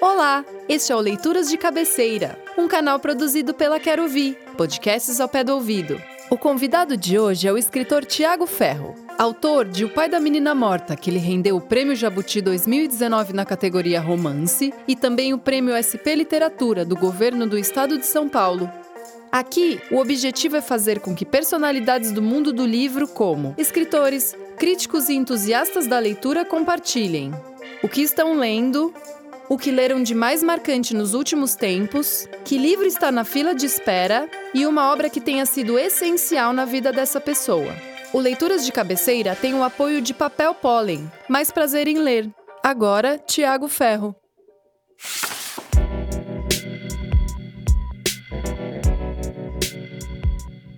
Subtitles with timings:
[0.00, 5.28] Olá, este é o Leituras de Cabeceira, um canal produzido pela Quero Ouvir, podcasts ao
[5.28, 6.00] pé do ouvido.
[6.30, 10.54] O convidado de hoje é o escritor Tiago Ferro, autor de O Pai da Menina
[10.54, 15.74] Morta, que lhe rendeu o Prêmio Jabuti 2019 na categoria Romance e também o Prêmio
[15.74, 18.70] SP Literatura do Governo do Estado de São Paulo.
[19.32, 25.08] Aqui, o objetivo é fazer com que personalidades do mundo do livro, como escritores, críticos
[25.08, 27.32] e entusiastas da leitura, compartilhem
[27.82, 28.92] o que estão lendo,
[29.48, 33.64] o que leram de mais marcante nos últimos tempos, que livro está na fila de
[33.64, 37.74] espera e uma obra que tenha sido essencial na vida dessa pessoa.
[38.12, 42.30] O Leituras de Cabeceira tem o apoio de Papel Pólen, mais prazer em ler.
[42.62, 44.14] Agora, Tiago Ferro.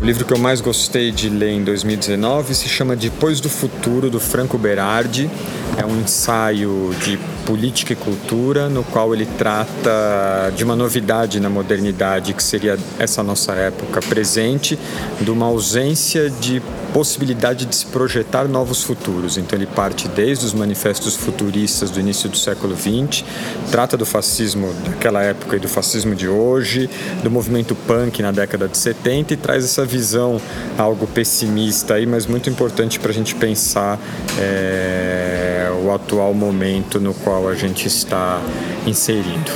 [0.00, 4.08] O livro que eu mais gostei de ler em 2019 se chama Depois do Futuro,
[4.08, 5.28] do Franco Berardi.
[5.76, 11.48] É um ensaio de política e cultura, no qual ele trata de uma novidade na
[11.48, 14.78] modernidade, que seria essa nossa época presente,
[15.20, 16.60] de uma ausência de
[16.92, 19.36] possibilidade de se projetar novos futuros.
[19.36, 23.22] Então ele parte desde os manifestos futuristas do início do século XX,
[23.70, 26.88] trata do fascismo daquela época e do fascismo de hoje,
[27.22, 30.40] do movimento punk na década de 70 e traz essa visão
[30.78, 33.98] algo pessimista aí, mas muito importante para a gente pensar
[34.38, 38.40] é, o atual momento no qual a gente está
[38.86, 39.50] inserido.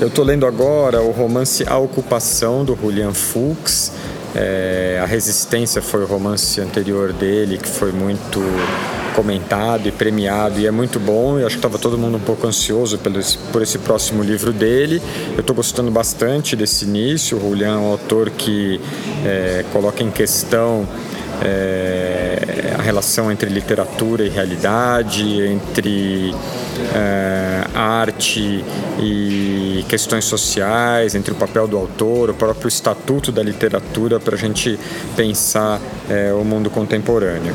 [0.00, 3.92] Eu estou lendo agora o romance A Ocupação, do Julian Fuchs.
[4.34, 8.40] É, a Resistência foi o romance anterior dele, que foi muito
[9.14, 11.38] comentado e premiado e é muito bom.
[11.38, 13.18] Eu acho que estava todo mundo um pouco ansioso pelo,
[13.52, 15.00] por esse próximo livro dele.
[15.34, 17.36] Eu estou gostando bastante desse início.
[17.36, 18.80] O Julian é um autor que
[19.24, 20.86] é, coloca em questão
[21.44, 26.34] é, a relação entre literatura e realidade, entre
[26.94, 28.64] é, arte
[29.00, 34.38] e questões sociais, entre o papel do autor, o próprio estatuto da literatura para a
[34.38, 34.78] gente
[35.16, 37.54] pensar é, o mundo contemporâneo.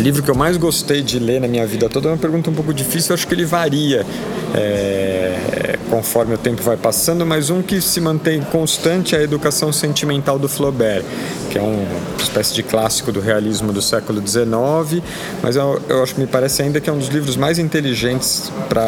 [0.00, 2.48] O livro que eu mais gostei de ler na minha vida toda é uma pergunta
[2.48, 4.06] um pouco difícil, eu acho que ele varia.
[4.54, 9.72] É, conforme o tempo vai passando, mas um que se mantém constante é a Educação
[9.72, 11.04] Sentimental do Flaubert,
[11.50, 11.84] que é uma
[12.22, 15.02] espécie de clássico do realismo do século XIX,
[15.42, 18.80] mas eu, eu acho me parece ainda que é um dos livros mais inteligentes para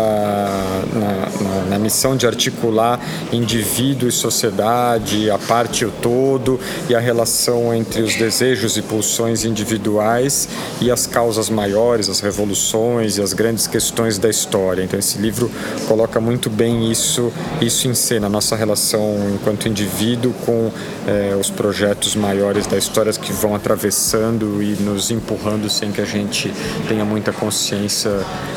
[0.95, 3.01] na, na, na, missão de articular
[3.33, 8.83] indivíduo e sociedade, a parte e o todo e a relação entre os desejos e
[8.83, 10.49] pulsões individuais
[10.81, 14.85] e as causas maiores, as revoluções e as grandes questões da história.
[14.85, 15.51] Então esse livro
[15.89, 20.71] coloca muito bem isso, isso em cena, a nossa relação enquanto indivíduo com
[21.07, 26.05] é, os projetos maiores da história que vão atravessando e nos empurrando sem que a
[26.05, 26.53] gente
[26.89, 28.11] tenha muita consciência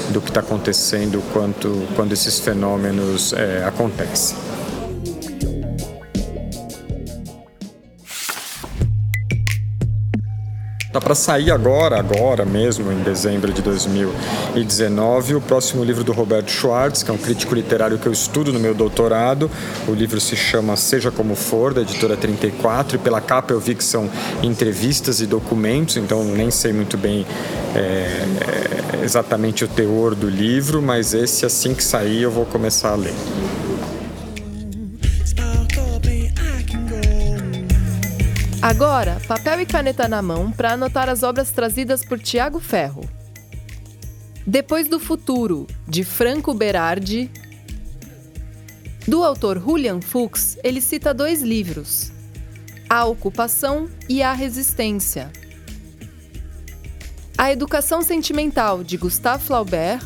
[0.09, 4.54] do que está acontecendo quanto, quando esses fenômenos é, acontecem.
[10.95, 16.49] Tá para sair agora, agora mesmo, em dezembro de 2019, o próximo livro do Roberto
[16.49, 19.51] Schwartz, que é um crítico literário que eu estudo no meu doutorado.
[19.89, 23.75] O livro se chama Seja Como For, da editora 34, e pela capa eu vi
[23.75, 24.09] que são
[24.41, 27.25] entrevistas e documentos, então nem sei muito bem
[27.75, 32.95] é, exatamente o teor do livro, mas esse, assim que sair, eu vou começar a
[32.95, 33.13] ler.
[38.65, 43.07] Agora, papel e caneta na mão para anotar as obras trazidas por Tiago Ferro.
[44.43, 47.29] Depois do Futuro, de Franco Berardi.
[49.07, 52.11] Do autor Julian Fuchs, ele cita dois livros:
[52.89, 55.31] A Ocupação e A Resistência.
[57.37, 60.03] A Educação Sentimental, de Gustave Flaubert.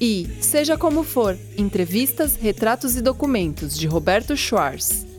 [0.00, 5.11] E Seja Como For Entrevistas, Retratos e Documentos, de Roberto Schwartz.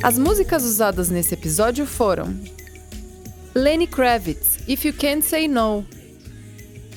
[0.00, 2.32] As músicas usadas nesse episódio foram
[3.52, 5.84] Lenny Kravitz, If You Can't Say No,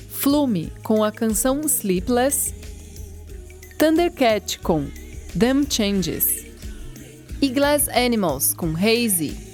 [0.08, 2.54] Flume com a canção Sleepless,
[3.76, 4.86] Thundercat com
[5.36, 6.46] Them Changes
[7.40, 9.51] e Glass Animals com Hazy.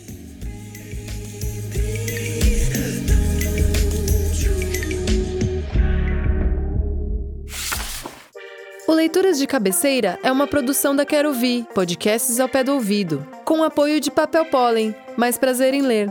[8.88, 13.22] O Leituras de Cabeceira é uma produção da Quero Ouvir, podcasts ao pé do ouvido,
[13.44, 16.10] com apoio de Papel Pólen, mais prazer em ler.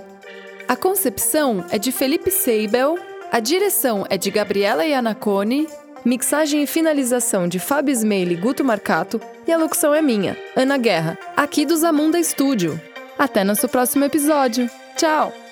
[0.68, 2.96] A concepção é de Felipe Seibel,
[3.32, 5.68] a direção é de Gabriela Iannacone,
[6.06, 10.78] mixagem e finalização de Fábio Smeili e Guto Marcato e a locução é minha, Ana
[10.78, 12.80] Guerra, aqui do Zamunda Estúdio.
[13.18, 14.70] Até nosso próximo episódio.
[14.96, 15.47] Tchau!